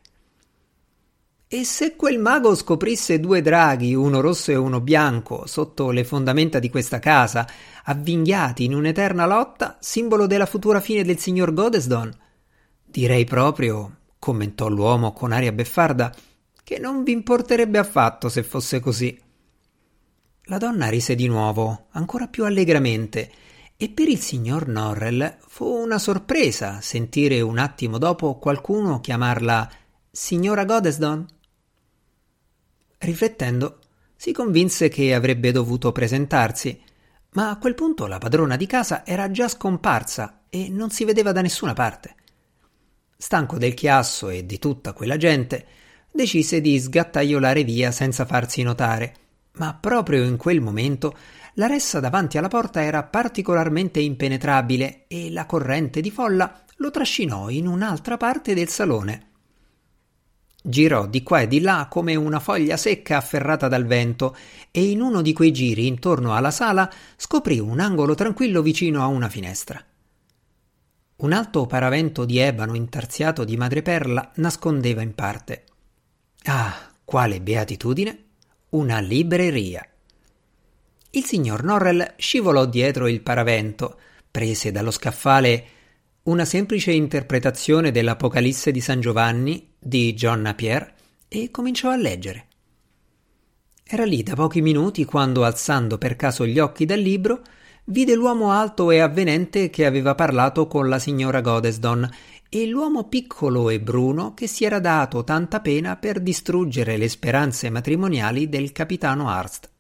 E 1.46 1.62
se 1.62 1.94
quel 1.94 2.18
mago 2.18 2.56
scoprisse 2.56 3.20
due 3.20 3.40
draghi, 3.40 3.94
uno 3.94 4.20
rosso 4.20 4.50
e 4.50 4.56
uno 4.56 4.80
bianco, 4.80 5.46
sotto 5.46 5.92
le 5.92 6.02
fondamenta 6.02 6.58
di 6.58 6.68
questa 6.68 6.98
casa, 6.98 7.46
avvinghiati 7.84 8.64
in 8.64 8.74
un'eterna 8.74 9.24
lotta, 9.24 9.76
simbolo 9.78 10.26
della 10.26 10.46
futura 10.46 10.80
fine 10.80 11.04
del 11.04 11.20
signor 11.20 11.54
Godesdon? 11.54 12.12
Direi 12.84 13.24
proprio, 13.24 13.98
commentò 14.18 14.68
l'uomo 14.68 15.12
con 15.12 15.32
aria 15.32 15.52
beffarda, 15.52 16.14
che 16.62 16.78
non 16.78 17.02
vi 17.02 17.12
importerebbe 17.12 17.78
affatto 17.78 18.28
se 18.28 18.42
fosse 18.42 18.80
così. 18.80 19.18
La 20.44 20.58
donna 20.58 20.88
rise 20.88 21.14
di 21.14 21.26
nuovo, 21.26 21.87
ancora 21.90 22.26
più 22.26 22.44
allegramente, 22.44 23.30
e 23.76 23.90
per 23.90 24.08
il 24.08 24.18
signor 24.18 24.66
Norrell 24.66 25.37
fu 25.46 25.64
una 25.64 25.98
sorpresa 25.98 26.80
sentire 26.80 27.40
un 27.40 27.58
attimo 27.58 27.96
dopo 27.96 28.38
qualcuno 28.38 29.00
chiamarla 29.00 29.70
signora 30.10 30.64
Godesdon. 30.64 31.26
Riflettendo, 32.98 33.78
si 34.16 34.32
convinse 34.32 34.88
che 34.88 35.14
avrebbe 35.14 35.52
dovuto 35.52 35.92
presentarsi, 35.92 36.82
ma 37.34 37.50
a 37.50 37.58
quel 37.58 37.75
punto 37.75 38.06
la 38.06 38.18
padrona 38.18 38.56
di 38.56 38.66
casa 38.66 39.06
era 39.06 39.30
già 39.30 39.46
scomparsa 39.46 40.42
e 40.50 40.68
non 40.68 40.90
si 40.90 41.04
vedeva 41.04 41.30
da 41.30 41.40
nessuna 41.40 41.72
parte. 41.72 42.16
Stanco 43.20 43.58
del 43.58 43.75
chiasso 43.75 44.28
e 44.28 44.46
di 44.46 44.60
tutta 44.60 44.92
quella 44.92 45.16
gente, 45.16 45.66
decise 46.08 46.60
di 46.60 46.78
sgattaiolare 46.78 47.64
via 47.64 47.90
senza 47.90 48.25
farsi 48.25 48.62
notare, 48.62 49.14
ma 49.54 49.75
proprio 49.75 50.22
in 50.22 50.37
quel 50.37 50.60
momento 50.60 51.16
la 51.54 51.66
ressa 51.66 51.98
davanti 51.98 52.38
alla 52.38 52.46
porta 52.46 52.80
era 52.80 53.02
particolarmente 53.02 53.98
impenetrabile 53.98 55.06
e 55.08 55.32
la 55.32 55.46
corrente 55.46 56.00
di 56.00 56.12
folla 56.12 56.62
lo 56.76 56.92
trascinò 56.92 57.48
in 57.50 57.66
un'altra 57.66 58.16
parte 58.16 58.54
del 58.54 58.68
salone. 58.68 59.26
Girò 60.62 61.08
di 61.08 61.25
qua 61.25 61.40
e 61.40 61.48
di 61.48 61.60
là 61.60 61.88
come 61.90 62.14
una 62.14 62.38
foglia 62.38 62.76
secca 62.76 63.16
afferrata 63.16 63.66
dal 63.66 63.84
vento 63.84 64.37
e 64.70 64.90
in 64.90 65.00
uno 65.00 65.22
di 65.22 65.32
quei 65.32 65.50
giri 65.50 65.88
intorno 65.88 66.37
alla 66.37 66.52
sala 66.52 66.88
scoprì 67.16 67.58
un 67.58 67.80
angolo 67.80 68.14
tranquillo 68.14 68.62
vicino 68.62 69.02
a 69.02 69.06
una 69.06 69.28
finestra. 69.28 69.84
Un 71.20 71.32
alto 71.32 71.66
paravento 71.66 72.25
di 72.25 72.38
ebano 72.38 72.76
intarsiato 72.76 73.42
di 73.42 73.56
madreperla 73.56 74.34
nascondeva 74.37 75.02
in 75.02 75.16
parte. 75.16 75.64
Ah, 76.44 76.92
quale 77.04 77.40
beatitudine! 77.40 78.26
Una 78.70 79.00
libreria. 79.00 79.84
Il 81.10 81.25
signor 81.25 81.64
Norrell 81.64 82.14
scivolò 82.18 82.66
dietro 82.66 83.08
il 83.08 83.20
paravento, 83.20 83.98
prese 84.30 84.70
dallo 84.70 84.92
scaffale 84.92 85.66
una 86.25 86.44
semplice 86.44 86.92
interpretazione 86.92 87.90
dell'Apocalisse 87.90 88.70
di 88.70 88.80
San 88.80 89.00
Giovanni 89.00 89.72
di 89.76 90.14
John 90.14 90.42
Napier 90.42 90.94
e 91.26 91.50
cominciò 91.50 91.90
a 91.90 91.96
leggere. 91.96 92.46
Era 93.82 94.04
lì 94.04 94.22
da 94.22 94.34
pochi 94.34 94.60
minuti 94.60 95.04
quando, 95.04 95.42
alzando 95.42 95.98
per 95.98 96.14
caso 96.14 96.46
gli 96.46 96.60
occhi 96.60 96.84
dal 96.84 97.00
libro, 97.00 97.42
vide 97.90 98.14
l'uomo 98.14 98.50
alto 98.50 98.90
e 98.90 99.00
avvenente 99.00 99.71
che 99.71 99.87
aveva 99.87 100.14
parlato 100.14 100.66
con 100.66 100.88
la 100.88 100.99
signora 100.99 101.40
Godesdon 101.40 102.09
e 102.50 102.66
l'uomo 102.66 103.04
piccolo 103.04 103.71
e 103.71 103.80
bruno 103.80 104.35
che 104.35 104.47
si 104.47 104.64
era 104.64 104.78
dato 104.78 105.25
tanta 105.25 105.61
pena 105.61 105.97
per 105.97 106.21
distruggere 106.21 106.97
le 106.97 107.09
speranze 107.09 107.71
matrimoniali 107.71 108.49
del 108.49 108.73
capitano 108.73 109.28
Arst. 109.28 109.71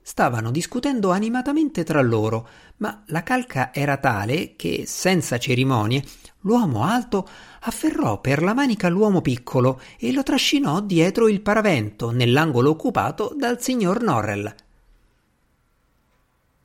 Stavano 0.00 0.50
discutendo 0.50 1.10
animatamente 1.10 1.82
tra 1.82 2.00
loro, 2.00 2.48
ma 2.76 3.02
la 3.06 3.22
calca 3.22 3.74
era 3.74 3.96
tale 3.96 4.54
che, 4.54 4.84
senza 4.86 5.36
cerimonie, 5.36 6.02
l'uomo 6.42 6.84
alto 6.84 7.28
afferrò 7.62 8.20
per 8.20 8.42
la 8.42 8.54
manica 8.54 8.88
l'uomo 8.88 9.20
piccolo 9.20 9.80
e 9.98 10.12
lo 10.12 10.22
trascinò 10.22 10.80
dietro 10.80 11.26
il 11.26 11.40
paravento 11.40 12.10
nell'angolo 12.10 12.70
occupato 12.70 13.34
dal 13.36 13.60
signor 13.60 14.00
Norrell. 14.02 14.54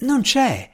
Non 0.02 0.22
c'è, 0.22 0.68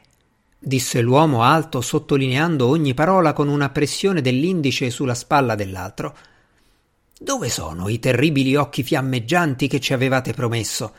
disse 0.58 1.02
l'uomo 1.02 1.44
alto 1.44 1.82
sottolineando 1.82 2.66
ogni 2.66 2.94
parola 2.94 3.34
con 3.34 3.50
una 3.50 3.70
pressione 3.70 4.22
dell'indice 4.22 4.90
sulla 4.90 5.16
spalla 5.16 5.54
dell'altro. 5.56 6.16
Dove 7.20 7.50
sono 7.50 7.90
i 7.90 8.00
terribili 8.00 8.56
occhi 8.56 8.84
fiammeggianti 8.84 9.68
che 9.68 9.82
ci 9.82 9.92
avevate 9.92 10.32
promesso? 10.32 10.94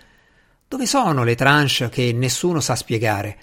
Dove 0.69 0.85
sono 0.85 1.25
le 1.25 1.37
tranche 1.37 1.89
che 1.89 2.13
nessuno 2.13 2.61
sa 2.61 2.77
spiegare? 2.77 3.39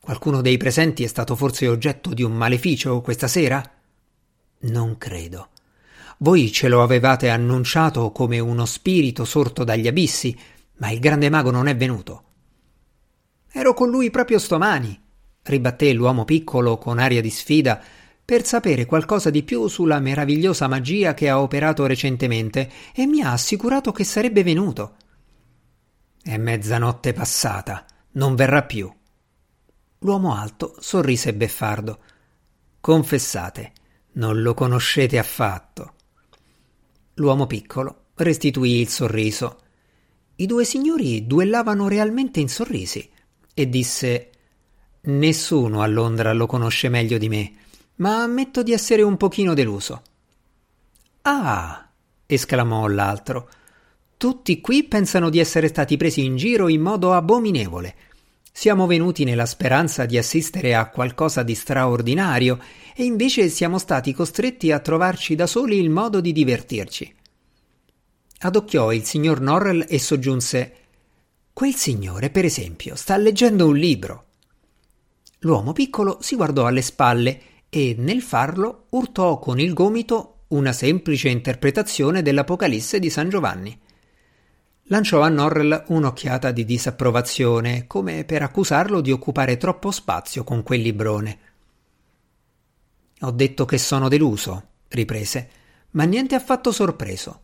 Qualcuno 0.00 0.40
dei 0.40 0.56
presenti 0.56 1.04
è 1.04 1.06
stato 1.06 1.36
forse 1.36 1.68
oggetto 1.68 2.14
di 2.14 2.22
un 2.22 2.32
maleficio 2.32 3.02
questa 3.02 3.28
sera? 3.28 3.62
Non 4.60 4.96
credo. 4.96 5.48
Voi 6.18 6.50
ce 6.50 6.68
lo 6.68 6.82
avevate 6.82 7.28
annunciato 7.28 8.10
come 8.12 8.38
uno 8.38 8.64
spirito 8.64 9.26
sorto 9.26 9.64
dagli 9.64 9.86
abissi, 9.86 10.34
ma 10.78 10.90
il 10.90 10.98
grande 10.98 11.28
mago 11.28 11.50
non 11.50 11.66
è 11.66 11.76
venuto. 11.76 12.22
Ero 13.50 13.72
con 13.72 13.88
lui 13.88 14.10
proprio 14.10 14.38
stomani, 14.38 15.00
ribatté 15.42 15.92
l'uomo 15.92 16.24
piccolo 16.24 16.76
con 16.76 16.98
aria 16.98 17.22
di 17.22 17.30
sfida, 17.30 17.82
per 18.24 18.44
sapere 18.44 18.84
qualcosa 18.84 19.30
di 19.30 19.42
più 19.42 19.68
sulla 19.68 20.00
meravigliosa 20.00 20.68
magia 20.68 21.14
che 21.14 21.30
ha 21.30 21.40
operato 21.40 21.86
recentemente, 21.86 22.70
e 22.94 23.06
mi 23.06 23.22
ha 23.22 23.32
assicurato 23.32 23.90
che 23.90 24.04
sarebbe 24.04 24.42
venuto. 24.42 24.96
È 26.22 26.36
mezzanotte 26.36 27.14
passata, 27.14 27.86
non 28.12 28.34
verrà 28.34 28.64
più. 28.64 28.92
L'uomo 30.00 30.34
alto 30.34 30.76
sorrise 30.78 31.32
beffardo. 31.32 32.00
Confessate, 32.80 33.72
non 34.12 34.42
lo 34.42 34.52
conoscete 34.52 35.16
affatto. 35.16 35.94
L'uomo 37.14 37.46
piccolo 37.46 38.08
restituì 38.16 38.80
il 38.80 38.88
sorriso. 38.88 39.60
I 40.36 40.46
due 40.46 40.64
signori 40.64 41.26
duellavano 41.26 41.88
realmente 41.88 42.40
in 42.40 42.48
sorrisi 42.48 43.10
e 43.58 43.68
disse 43.68 44.30
Nessuno 45.00 45.82
a 45.82 45.86
Londra 45.88 46.32
lo 46.32 46.46
conosce 46.46 46.88
meglio 46.88 47.18
di 47.18 47.28
me, 47.28 47.52
ma 47.96 48.22
ammetto 48.22 48.62
di 48.62 48.72
essere 48.72 49.02
un 49.02 49.16
pochino 49.16 49.52
deluso. 49.52 50.02
Ah, 51.22 51.88
esclamò 52.24 52.86
l'altro, 52.86 53.50
tutti 54.16 54.60
qui 54.60 54.84
pensano 54.84 55.28
di 55.28 55.40
essere 55.40 55.66
stati 55.66 55.96
presi 55.96 56.24
in 56.24 56.36
giro 56.36 56.68
in 56.68 56.80
modo 56.80 57.14
abominevole. 57.14 57.96
Siamo 58.52 58.86
venuti 58.86 59.24
nella 59.24 59.46
speranza 59.46 60.06
di 60.06 60.16
assistere 60.18 60.76
a 60.76 60.88
qualcosa 60.88 61.42
di 61.42 61.56
straordinario 61.56 62.60
e 62.94 63.04
invece 63.04 63.48
siamo 63.48 63.78
stati 63.78 64.12
costretti 64.12 64.70
a 64.70 64.78
trovarci 64.78 65.34
da 65.34 65.48
soli 65.48 65.78
il 65.78 65.90
modo 65.90 66.20
di 66.20 66.32
divertirci. 66.32 67.12
Adocchiò 68.40 68.92
il 68.92 69.04
signor 69.04 69.40
Norrell 69.40 69.84
e 69.88 69.98
soggiunse 69.98 70.77
Quel 71.58 71.74
signore, 71.74 72.30
per 72.30 72.44
esempio, 72.44 72.94
sta 72.94 73.16
leggendo 73.16 73.66
un 73.66 73.76
libro. 73.76 74.26
L'uomo 75.40 75.72
piccolo 75.72 76.18
si 76.20 76.36
guardò 76.36 76.66
alle 76.66 76.82
spalle 76.82 77.40
e 77.68 77.96
nel 77.98 78.22
farlo 78.22 78.84
urtò 78.90 79.40
con 79.40 79.58
il 79.58 79.72
gomito 79.72 80.42
una 80.50 80.72
semplice 80.72 81.28
interpretazione 81.28 82.22
dell'Apocalisse 82.22 83.00
di 83.00 83.10
San 83.10 83.28
Giovanni 83.28 83.76
lanciò 84.84 85.20
a 85.20 85.28
Norrell 85.28 85.86
un'occhiata 85.88 86.52
di 86.52 86.64
disapprovazione, 86.64 87.88
come 87.88 88.22
per 88.24 88.42
accusarlo 88.42 89.00
di 89.00 89.10
occupare 89.10 89.56
troppo 89.56 89.90
spazio 89.90 90.44
con 90.44 90.62
quel 90.62 90.80
librone. 90.80 91.38
Ho 93.22 93.32
detto 93.32 93.64
che 93.64 93.78
sono 93.78 94.06
deluso, 94.06 94.62
riprese, 94.86 95.50
ma 95.90 96.04
niente 96.04 96.36
affatto 96.36 96.70
sorpreso. 96.70 97.40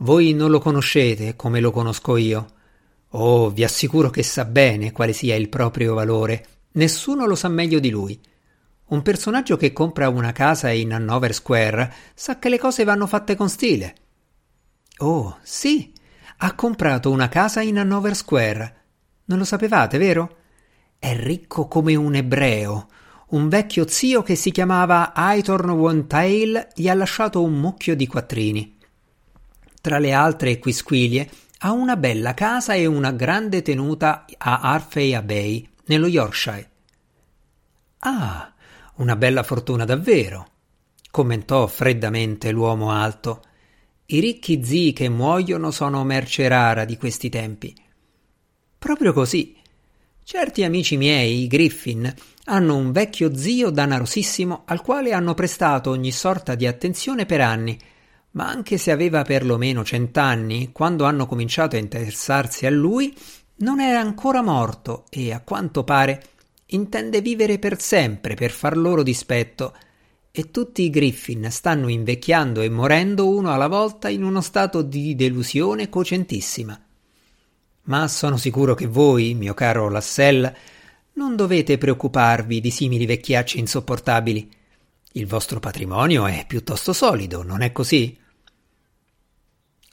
Voi 0.00 0.34
non 0.34 0.50
lo 0.50 0.58
conoscete 0.58 1.34
come 1.34 1.60
lo 1.60 1.70
conosco 1.70 2.18
io. 2.18 2.56
Oh, 3.10 3.50
vi 3.50 3.64
assicuro 3.64 4.10
che 4.10 4.22
sa 4.22 4.44
bene 4.44 4.92
quale 4.92 5.12
sia 5.12 5.34
il 5.34 5.48
proprio 5.48 5.94
valore. 5.94 6.46
Nessuno 6.72 7.26
lo 7.26 7.34
sa 7.34 7.48
meglio 7.48 7.78
di 7.78 7.88
lui. 7.88 8.20
Un 8.88 9.02
personaggio 9.02 9.56
che 9.56 9.72
compra 9.72 10.08
una 10.08 10.32
casa 10.32 10.70
in 10.70 10.92
Hanover 10.92 11.32
Square 11.34 11.94
sa 12.14 12.38
che 12.38 12.48
le 12.48 12.58
cose 12.58 12.84
vanno 12.84 13.06
fatte 13.06 13.34
con 13.34 13.48
stile. 13.48 13.94
Oh, 14.98 15.38
sì, 15.42 15.92
ha 16.38 16.54
comprato 16.54 17.10
una 17.10 17.28
casa 17.28 17.60
in 17.62 17.78
Hanover 17.78 18.14
Square. 18.14 18.76
Non 19.26 19.38
lo 19.38 19.44
sapevate, 19.44 19.98
vero? 19.98 20.36
È 20.98 21.14
ricco 21.16 21.66
come 21.66 21.94
un 21.94 22.14
ebreo. 22.14 22.88
Un 23.28 23.48
vecchio 23.48 23.86
zio 23.86 24.22
che 24.22 24.34
si 24.34 24.50
chiamava 24.50 25.12
Aitorn 25.14 25.70
Wontail 25.70 26.68
gli 26.74 26.88
ha 26.88 26.94
lasciato 26.94 27.42
un 27.42 27.58
mucchio 27.58 27.94
di 27.94 28.06
quattrini. 28.06 28.76
Tra 29.80 29.98
le 29.98 30.12
altre 30.12 30.58
quisquilie 30.58 31.28
ha 31.58 31.72
una 31.72 31.96
bella 31.96 32.34
casa 32.34 32.74
e 32.74 32.86
una 32.86 33.10
grande 33.10 33.62
tenuta 33.62 34.26
a 34.36 34.60
Arfey 34.60 35.20
Bay, 35.22 35.68
nello 35.86 36.06
Yorkshire. 36.06 36.70
Ah, 38.00 38.52
una 38.96 39.16
bella 39.16 39.42
fortuna 39.42 39.84
davvero, 39.84 40.50
commentò 41.10 41.66
freddamente 41.66 42.52
l'uomo 42.52 42.92
alto. 42.92 43.42
I 44.06 44.20
ricchi 44.20 44.62
zii 44.62 44.92
che 44.92 45.08
muoiono 45.08 45.70
sono 45.70 46.04
merce 46.04 46.46
rara 46.46 46.84
di 46.84 46.96
questi 46.96 47.28
tempi. 47.28 47.74
Proprio 48.78 49.12
così. 49.12 49.56
Certi 50.22 50.62
amici 50.62 50.96
miei, 50.96 51.42
i 51.42 51.46
Griffin, 51.46 52.14
hanno 52.44 52.76
un 52.76 52.92
vecchio 52.92 53.34
zio 53.34 53.70
danarosissimo 53.70 54.62
al 54.66 54.82
quale 54.82 55.12
hanno 55.12 55.34
prestato 55.34 55.90
ogni 55.90 56.12
sorta 56.12 56.54
di 56.54 56.66
attenzione 56.66 57.26
per 57.26 57.40
anni, 57.40 57.78
ma 58.32 58.48
anche 58.48 58.78
se 58.78 58.90
aveva 58.90 59.22
perlomeno 59.22 59.84
cent'anni, 59.84 60.70
quando 60.72 61.04
hanno 61.04 61.26
cominciato 61.26 61.76
a 61.76 61.80
interessarsi 61.80 62.66
a 62.66 62.70
lui, 62.70 63.16
non 63.56 63.80
era 63.80 64.00
ancora 64.00 64.42
morto 64.42 65.04
e, 65.10 65.32
a 65.32 65.40
quanto 65.40 65.84
pare, 65.84 66.22
intende 66.66 67.20
vivere 67.20 67.58
per 67.58 67.80
sempre 67.80 68.34
per 68.34 68.50
far 68.50 68.76
loro 68.76 69.02
dispetto 69.02 69.74
e 70.30 70.50
tutti 70.50 70.82
i 70.82 70.90
Griffin 70.90 71.50
stanno 71.50 71.88
invecchiando 71.88 72.60
e 72.60 72.68
morendo 72.68 73.28
uno 73.28 73.52
alla 73.52 73.66
volta 73.66 74.08
in 74.08 74.22
uno 74.22 74.40
stato 74.40 74.82
di 74.82 75.14
delusione 75.14 75.88
cocentissima. 75.88 76.80
Ma 77.84 78.06
sono 78.06 78.36
sicuro 78.36 78.74
che 78.74 78.86
voi, 78.86 79.34
mio 79.34 79.54
caro 79.54 79.88
Lassell, 79.88 80.52
non 81.14 81.34
dovete 81.34 81.78
preoccuparvi 81.78 82.60
di 82.60 82.70
simili 82.70 83.06
vecchiacci 83.06 83.58
insopportabili. 83.58 84.48
Il 85.12 85.26
vostro 85.26 85.58
patrimonio 85.58 86.26
è 86.26 86.44
piuttosto 86.46 86.92
solido, 86.92 87.42
non 87.42 87.62
è 87.62 87.72
così? 87.72 88.16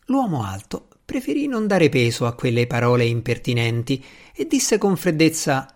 L'uomo 0.08 0.44
alto 0.44 0.88
preferì 1.04 1.48
non 1.48 1.68
dare 1.68 1.90
peso 1.90 2.26
a 2.26 2.34
quelle 2.34 2.68
parole 2.68 3.06
impertinenti 3.06 4.04
e 4.34 4.46
disse 4.46 4.78
con 4.78 4.98
freddezza 4.98 5.70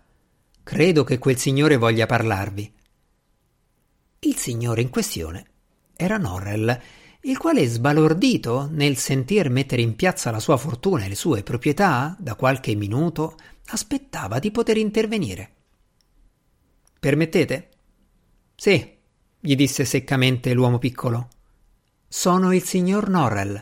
Credo 0.61 1.03
che 1.03 1.17
quel 1.17 1.37
signore 1.37 1.77
voglia 1.77 2.05
parlarvi. 2.05 2.73
Il 4.19 4.35
signore 4.35 4.81
in 4.81 4.89
questione 4.89 5.45
era 5.95 6.17
Norrell, 6.17 6.79
il 7.21 7.37
quale, 7.37 7.65
sbalordito 7.65 8.67
nel 8.69 8.97
sentir 8.97 9.49
mettere 9.49 9.81
in 9.81 9.95
piazza 9.95 10.31
la 10.31 10.39
sua 10.39 10.57
fortuna 10.57 11.05
e 11.05 11.09
le 11.09 11.15
sue 11.15 11.43
proprietà, 11.43 12.15
da 12.19 12.35
qualche 12.35 12.75
minuto 12.75 13.37
aspettava 13.67 14.39
di 14.39 14.51
poter 14.51 14.77
intervenire. 14.77 15.53
Permettete? 16.99 17.69
Sì, 18.55 18.98
gli 19.39 19.55
disse 19.55 19.85
seccamente 19.85 20.53
l'uomo 20.53 20.79
piccolo. 20.79 21.29
Sono 22.07 22.53
il 22.53 22.63
signor 22.63 23.09
Norrell. 23.09 23.61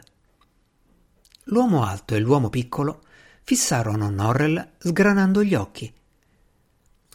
L'uomo 1.46 1.86
alto 1.86 2.16
e 2.16 2.20
l'uomo 2.20 2.50
piccolo 2.50 3.04
fissarono 3.44 4.10
Norrell 4.10 4.72
sgranando 4.78 5.44
gli 5.44 5.54
occhi. 5.54 5.94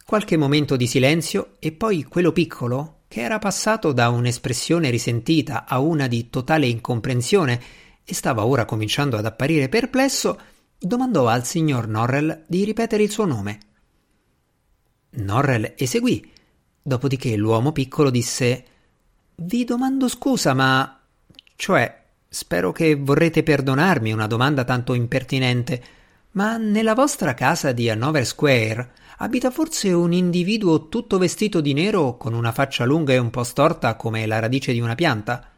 Qualche 0.05 0.37
momento 0.37 0.75
di 0.75 0.87
silenzio 0.87 1.55
e 1.59 1.71
poi 1.71 2.03
quello 2.03 2.31
piccolo, 2.31 3.01
che 3.07 3.21
era 3.21 3.37
passato 3.39 3.91
da 3.91 4.09
un'espressione 4.09 4.89
risentita 4.89 5.65
a 5.65 5.79
una 5.79 6.07
di 6.07 6.29
totale 6.29 6.67
incomprensione 6.67 7.61
e 8.03 8.13
stava 8.13 8.45
ora 8.45 8.65
cominciando 8.65 9.17
ad 9.17 9.25
apparire 9.25 9.69
perplesso, 9.69 10.39
domandò 10.77 11.27
al 11.27 11.45
signor 11.45 11.87
Norrell 11.87 12.43
di 12.47 12.63
ripetere 12.63 13.03
il 13.03 13.11
suo 13.11 13.25
nome. 13.25 13.59
Norrell 15.11 15.73
eseguì, 15.77 16.31
dopodiché 16.83 17.35
l'uomo 17.35 17.71
piccolo 17.71 18.09
disse 18.09 18.65
Vi 19.35 19.63
domando 19.63 20.07
scusa, 20.07 20.53
ma. 20.53 20.99
cioè, 21.55 22.03
spero 22.27 22.71
che 22.71 22.95
vorrete 22.95 23.41
perdonarmi 23.41 24.11
una 24.11 24.27
domanda 24.27 24.65
tanto 24.65 24.93
impertinente, 24.93 25.83
ma 26.31 26.57
nella 26.57 26.93
vostra 26.93 27.33
casa 27.33 27.71
di 27.71 27.89
Hanover 27.89 28.25
Square 28.25 28.91
abita 29.17 29.49
forse 29.51 29.91
un 29.93 30.11
individuo 30.11 30.89
tutto 30.89 31.17
vestito 31.17 31.61
di 31.61 31.73
nero 31.73 32.17
con 32.17 32.33
una 32.33 32.51
faccia 32.51 32.83
lunga 32.83 33.13
e 33.13 33.17
un 33.17 33.29
po' 33.29 33.43
storta 33.43 33.95
come 33.95 34.25
la 34.25 34.39
radice 34.39 34.73
di 34.73 34.81
una 34.81 34.95
pianta? 34.95 35.51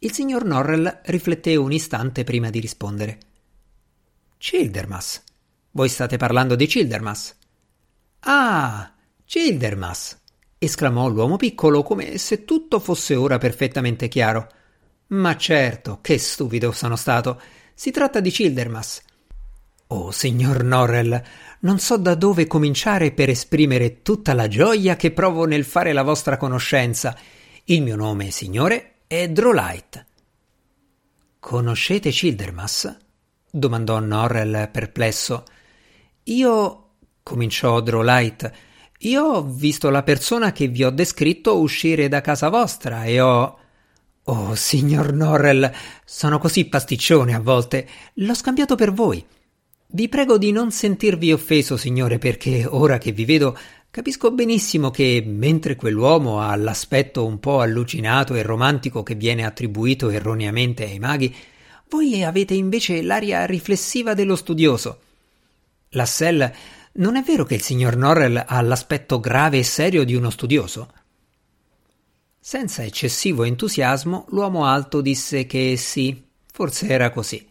Il 0.00 0.12
signor 0.12 0.44
Norrell 0.44 1.00
rifletté 1.04 1.56
un 1.56 1.72
istante 1.72 2.24
prima 2.24 2.50
di 2.50 2.60
rispondere. 2.60 3.18
Childermas. 4.38 5.22
Voi 5.72 5.88
state 5.88 6.16
parlando 6.16 6.54
di 6.54 6.66
Childermas? 6.66 7.36
Ah, 8.20 8.92
Childermas! 9.28 10.18
esclamò 10.56 11.06
l'uomo 11.06 11.36
piccolo 11.36 11.82
come 11.82 12.16
se 12.16 12.46
tutto 12.46 12.80
fosse 12.80 13.14
ora 13.14 13.36
perfettamente 13.36 14.08
chiaro. 14.08 14.48
Ma 15.08 15.36
certo, 15.36 15.98
che 16.00 16.16
stupido 16.16 16.72
sono 16.72 16.96
stato. 16.96 17.38
Si 17.74 17.90
tratta 17.90 18.20
di 18.20 18.30
Childermas. 18.30 19.02
Oh, 19.88 20.12
signor 20.12 20.64
Norrell, 20.64 21.22
non 21.60 21.78
so 21.78 21.98
da 21.98 22.14
dove 22.14 22.46
cominciare 22.46 23.12
per 23.12 23.28
esprimere 23.28 24.00
tutta 24.00 24.32
la 24.32 24.48
gioia 24.48 24.96
che 24.96 25.10
provo 25.10 25.44
nel 25.44 25.66
fare 25.66 25.92
la 25.92 26.02
vostra 26.02 26.38
conoscenza. 26.38 27.14
Il 27.64 27.82
mio 27.82 27.96
nome, 27.96 28.30
signore, 28.30 29.00
è 29.06 29.28
Drolight. 29.28 30.06
Conoscete 31.38 32.08
Childermas? 32.08 32.96
domandò 33.50 33.98
Norrell 34.00 34.70
perplesso. 34.70 35.44
Io. 36.22 36.92
cominciò 37.22 37.82
Drolight. 37.82 38.67
Io 39.02 39.22
ho 39.22 39.42
visto 39.44 39.90
la 39.90 40.02
persona 40.02 40.50
che 40.50 40.66
vi 40.66 40.82
ho 40.82 40.90
descritto 40.90 41.60
uscire 41.60 42.08
da 42.08 42.20
casa 42.20 42.48
vostra 42.48 43.04
e 43.04 43.20
ho. 43.20 43.58
Oh, 44.24 44.54
signor 44.56 45.12
Norrell, 45.12 45.70
sono 46.04 46.38
così 46.38 46.64
pasticcione 46.64 47.32
a 47.32 47.40
volte. 47.40 47.88
L'ho 48.14 48.34
scambiato 48.34 48.74
per 48.74 48.92
voi. 48.92 49.24
Vi 49.90 50.08
prego 50.08 50.36
di 50.36 50.50
non 50.50 50.72
sentirvi 50.72 51.32
offeso, 51.32 51.76
signore, 51.76 52.18
perché 52.18 52.66
ora 52.68 52.98
che 52.98 53.12
vi 53.12 53.24
vedo 53.24 53.56
capisco 53.88 54.32
benissimo 54.32 54.90
che, 54.90 55.22
mentre 55.24 55.76
quell'uomo 55.76 56.40
ha 56.40 56.54
l'aspetto 56.56 57.24
un 57.24 57.38
po' 57.38 57.60
allucinato 57.60 58.34
e 58.34 58.42
romantico 58.42 59.04
che 59.04 59.14
viene 59.14 59.46
attribuito 59.46 60.10
erroneamente 60.10 60.84
ai 60.84 60.98
maghi, 60.98 61.34
voi 61.88 62.22
avete 62.22 62.54
invece 62.54 63.00
l'aria 63.02 63.46
riflessiva 63.46 64.12
dello 64.12 64.36
studioso. 64.36 65.00
Lassell, 65.90 66.52
non 66.94 67.16
è 67.16 67.22
vero 67.22 67.44
che 67.44 67.54
il 67.54 67.62
signor 67.62 67.96
Norrell 67.96 68.42
ha 68.46 68.60
l'aspetto 68.60 69.20
grave 69.20 69.58
e 69.58 69.62
serio 69.62 70.04
di 70.04 70.14
uno 70.14 70.30
studioso? 70.30 70.92
Senza 72.40 72.82
eccessivo 72.82 73.44
entusiasmo, 73.44 74.26
l'uomo 74.30 74.64
alto 74.64 75.00
disse 75.00 75.46
che 75.46 75.76
sì, 75.76 76.26
forse 76.50 76.88
era 76.88 77.10
così. 77.10 77.46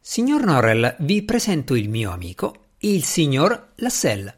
Signor 0.00 0.44
Norrell, 0.44 0.96
vi 1.00 1.22
presento 1.22 1.74
il 1.74 1.88
mio 1.88 2.10
amico, 2.12 2.68
il 2.78 3.04
signor 3.04 3.72
Lassell. 3.76 4.32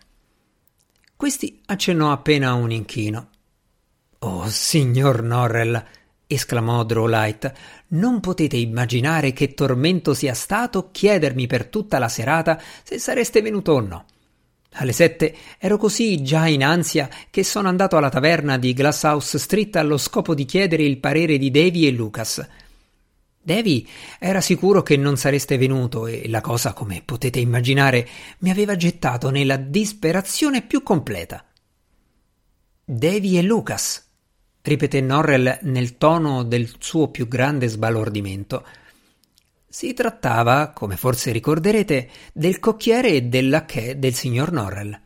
Questi 1.15 1.61
accennò 1.67 2.11
appena 2.11 2.55
un 2.55 2.73
inchino. 2.73 3.29
Oh, 4.21 4.49
signor 4.49 5.23
Norrell, 5.23 5.85
esclamò 6.33 6.85
Drowlight, 6.85 7.53
non 7.89 8.21
potete 8.21 8.57
immaginare 8.57 9.33
che 9.33 9.53
tormento 9.55 10.15
sia 10.15 10.35
stato 10.35 10.91
chiedermi 10.93 11.49
per 11.49 11.67
tutta 11.67 11.99
la 11.99 12.09
serata 12.09 12.61
se 12.85 12.99
sareste 12.99 13.43
venuto 13.43 13.73
o 13.73 13.81
no. 13.81 14.05
Alle 14.75 14.93
sette 14.93 15.35
ero 15.59 15.77
così 15.77 16.23
già 16.23 16.47
in 16.47 16.63
ansia 16.63 17.09
che 17.29 17.43
sono 17.43 17.69
andato 17.69 17.97
alla 17.97 18.09
taverna 18.09 18.57
di 18.57 18.73
Glasshouse 18.73 19.39
Street 19.39 19.75
allo 19.75 19.97
scopo 19.97 20.33
di 20.33 20.45
chiedere 20.45 20.85
il 20.85 20.99
parere 20.99 21.39
di 21.39 21.51
Davy 21.51 21.89
e 21.89 21.91
Lucas. 21.91 22.47
Davy 23.43 23.89
era 24.21 24.41
sicuro 24.41 24.83
che 24.83 24.97
non 24.97 25.17
sareste 25.17 25.59
venuto 25.59 26.07
e 26.07 26.29
la 26.29 26.41
cosa, 26.41 26.73
come 26.73 27.03
potete 27.05 27.41
immaginare, 27.41 28.07
mi 28.39 28.51
aveva 28.51 28.77
gettato 28.77 29.31
nella 29.31 29.57
disperazione 29.57 30.63
più 30.63 30.85
completa. 30.85 31.45
Davy 32.85 33.39
e 33.39 33.43
Lucas, 33.43 34.10
ripeté 34.63 35.01
Norrell 35.01 35.59
nel 35.63 35.97
tono 35.97 36.43
del 36.43 36.71
suo 36.79 37.09
più 37.09 37.27
grande 37.29 37.69
sbalordimento. 37.69 38.65
Si 39.69 39.95
trattava, 39.95 40.71
come 40.75 40.97
forse 40.97 41.33
ricorderete, 41.33 42.09
del 42.33 42.59
cocchiere 42.59 43.11
e 43.11 43.23
del 43.23 43.49
lacchè 43.49 43.97
del 43.97 44.15
signor 44.15 44.53
Norrell. 44.53 45.01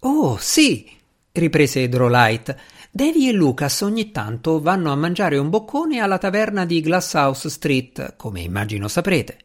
Oh, 0.00 0.38
sì, 0.38 0.90
riprese 1.32 1.88
Drolight, 1.88 2.56
Davy 2.90 3.28
e 3.28 3.32
Lucas 3.32 3.82
ogni 3.82 4.10
tanto 4.10 4.60
vanno 4.60 4.90
a 4.90 4.96
mangiare 4.96 5.38
un 5.38 5.48
boccone 5.48 6.00
alla 6.00 6.18
taverna 6.18 6.64
di 6.64 6.80
Glasshouse 6.80 7.48
Street, 7.48 8.16
come 8.16 8.40
immagino 8.40 8.88
saprete. 8.88 9.38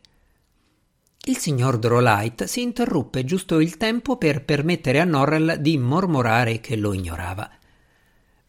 Il 1.28 1.38
signor 1.38 1.78
Drolight 1.78 2.46
si 2.46 2.62
interruppe 2.62 3.26
giusto 3.26 3.60
il 3.60 3.78
tempo 3.78 4.18
per 4.18 4.44
permettere 4.44 5.00
a 5.00 5.06
Norrell 5.06 5.56
di 5.56 5.78
mormorare 5.78 6.60
che 6.60 6.76
lo 6.76 6.94
ignorava. 6.94 7.50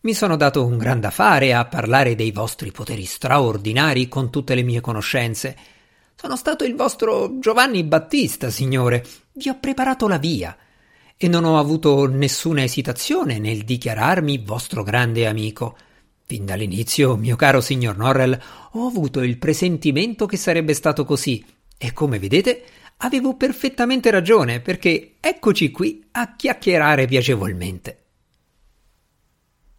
Mi 0.06 0.14
sono 0.14 0.36
dato 0.36 0.64
un 0.64 0.78
gran 0.78 1.00
da 1.00 1.10
fare 1.10 1.52
a 1.52 1.64
parlare 1.64 2.14
dei 2.14 2.30
vostri 2.30 2.70
poteri 2.70 3.04
straordinari 3.04 4.06
con 4.06 4.30
tutte 4.30 4.54
le 4.54 4.62
mie 4.62 4.80
conoscenze. 4.80 5.56
Sono 6.14 6.36
stato 6.36 6.62
il 6.62 6.76
vostro 6.76 7.40
Giovanni 7.40 7.82
Battista, 7.82 8.48
signore. 8.50 9.04
Vi 9.32 9.48
ho 9.48 9.58
preparato 9.58 10.06
la 10.06 10.18
via. 10.18 10.56
E 11.16 11.26
non 11.26 11.42
ho 11.42 11.58
avuto 11.58 12.06
nessuna 12.06 12.62
esitazione 12.62 13.40
nel 13.40 13.64
dichiararmi 13.64 14.44
vostro 14.46 14.84
grande 14.84 15.26
amico. 15.26 15.76
Fin 16.24 16.44
dall'inizio, 16.44 17.16
mio 17.16 17.34
caro 17.34 17.60
signor 17.60 17.96
Norrell, 17.96 18.40
ho 18.74 18.86
avuto 18.86 19.22
il 19.22 19.38
presentimento 19.38 20.26
che 20.26 20.36
sarebbe 20.36 20.74
stato 20.74 21.04
così. 21.04 21.44
E 21.76 21.92
come 21.92 22.20
vedete, 22.20 22.62
avevo 22.98 23.34
perfettamente 23.34 24.12
ragione, 24.12 24.60
perché 24.60 25.14
eccoci 25.18 25.72
qui 25.72 26.06
a 26.12 26.36
chiacchierare 26.36 27.06
piacevolmente. 27.06 28.02